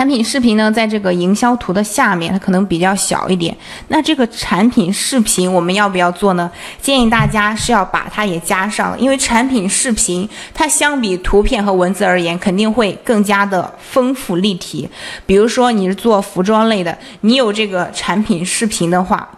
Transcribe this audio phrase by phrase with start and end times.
[0.00, 3.54] 产品视频呢，在这个营销图的下面，它可能比较小一点。
[3.88, 6.50] 那这个产品视频我们要不要做呢？
[6.80, 14.88] 建议大家是要把它也加上，因为产品视频它相比图片和文字而言，肯定会更加的丰富立体。
[15.26, 19.28] 比如说你是做服装类的，你有这个产品视频的话，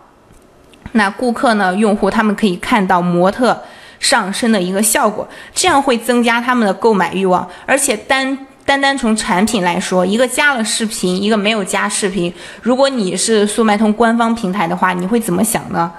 [0.92, 3.60] 那顾客呢，用户他们可以看到模特
[3.98, 8.46] 上身的一个效果，这样会增加他们的购买欲望，而且单。
[8.64, 12.32] 单单从产品来说，一个加了视频，一个没有加视频。
[12.62, 15.90] 如果你是速卖通官方平台的话，你会怎么想呢？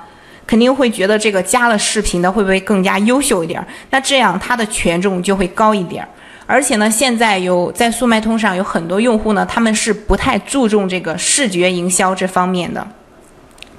[0.45, 3.66] 肯定会觉得这个加了视频的会不会更加优秀一点？
[3.89, 6.08] 那这样它的权重就会高一点。
[6.45, 12.86] 而且呢，现在有在速卖通上有很多用户呢，他们是不太注重这个视觉营销这方面的，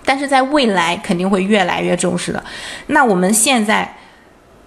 [0.04, 2.42] 但是在未来肯定会越来越重视的。
[2.86, 3.94] 那我们现在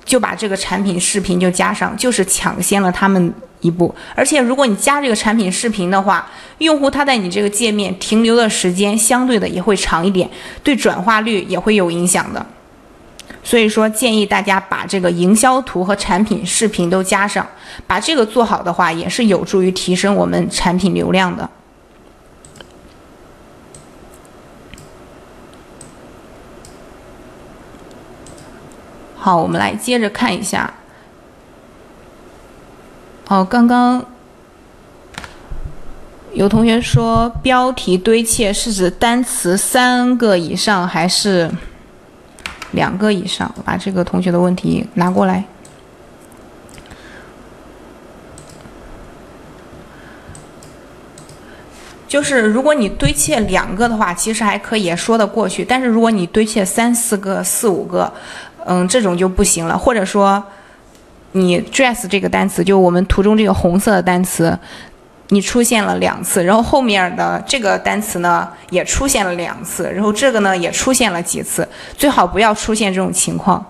[0.07, 3.31] 就把这个产品视频就加上，就是抢先了他们。
[3.59, 6.29] 一步，而且如果你加这个产品视频的话，
[6.59, 10.29] 用户他在你这个界面停留的时间相对的也会长一点，
[10.61, 12.45] 对转化率也会有影响的。
[13.43, 17.45] 所以说，建议大家把这个营销图和产品视频都加上，
[17.87, 21.49] 把这个做好的话，也是有助于提升我们产品流量的。
[29.19, 30.73] 好，我们来接着看一下。
[33.27, 34.05] 哦，刚刚
[36.33, 41.51] 有同学说标题堆砌是指单词三个以上还是
[42.71, 43.53] 两个以上？
[43.65, 45.43] 把这个同学的问题拿过来。
[52.07, 58.13] 就是如果你堆砌两个的话，其实还可以说得过去；但是如果你堆砌三四个、四五个，
[58.67, 60.43] 嗯，这种就不行了，或者说。
[61.33, 64.57] 你 dress 这个单词，就我们图中这个红色的单词，
[65.27, 73.63] 你出现了两次，然后后面的这个单词呢也出现了两次，然后这个呢也出现了几次，最好不要出现这种情况。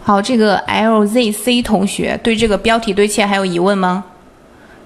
[0.00, 4.04] 好，这个 LZC 同学对这个标题堆砌还有疑问吗？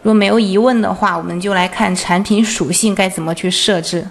[0.02, 4.08] 如果没有疑问的话，我们就来看产品属性该怎么去设置。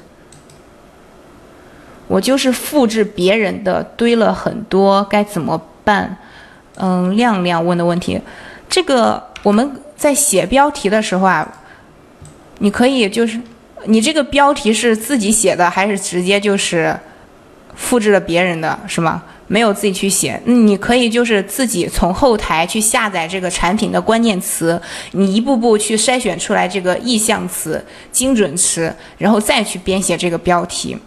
[2.11, 6.17] 我就是复制别人的堆了很多，该怎么办？
[6.75, 8.19] 嗯，亮亮问的问题，
[8.69, 11.47] 这个我们在写标题的时候啊，
[12.59, 13.39] 你可以就是
[13.85, 16.93] 你这个标题是自己写的，还是直接就是
[17.75, 19.23] 复制了别人的，是吗？
[19.47, 24.81] 没有自己去写，你可以就是自己从后台去下载这个产品的关键词，
[25.13, 30.97] 你一步步去筛选出来这个意向词、精准词，然后再去编写这个标题。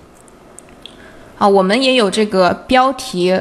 [1.38, 3.40] 啊，我们也有这个标题，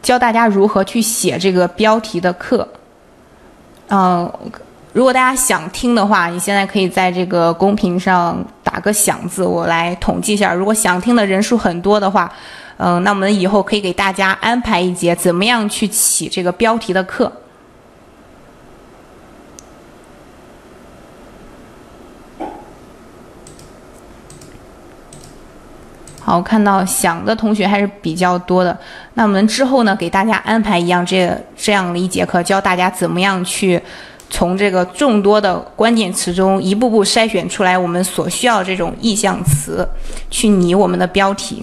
[0.00, 2.66] 教大家如何去写这个标题的课。
[3.88, 4.30] 嗯，
[4.92, 10.54] 如果大家想听的话，你现在可以在这个公屏上打个“响”字，我来统计一下。
[10.54, 12.32] 如果想听的人数很多的话，
[12.76, 17.30] 嗯，那我们以后可以给大家安排一节怎么样去起这个标题的课。
[26.24, 28.76] 好，看到想的同学还是比较多的。
[29.12, 33.78] 那我们之后呢，给大家安排一样这这样的一节课，教大家怎么样去
[34.30, 39.86] 从这个众多的关键词中一步步筛选出来我们所需要这种意向词，
[40.30, 41.62] 去拟我们的标题。